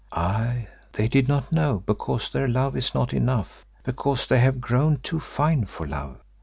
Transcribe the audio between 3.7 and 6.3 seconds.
because they have grown too fine for love.